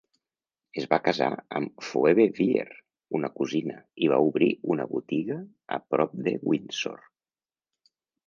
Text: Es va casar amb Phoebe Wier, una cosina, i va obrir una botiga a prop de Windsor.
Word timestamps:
Es 0.81 0.85
va 0.93 0.97
casar 1.07 1.25
amb 1.59 1.83
Phoebe 1.89 2.25
Wier, 2.37 2.65
una 3.19 3.29
cosina, 3.41 3.77
i 4.05 4.09
va 4.13 4.19
obrir 4.31 4.49
una 4.75 4.89
botiga 4.95 5.37
a 5.79 5.81
prop 5.95 6.17
de 6.29 6.35
Windsor. 6.53 6.99